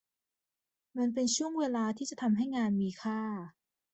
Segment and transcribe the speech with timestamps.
[0.97, 3.19] มันเป็นช่วงเวลาที่จะทำให้งานมีค่า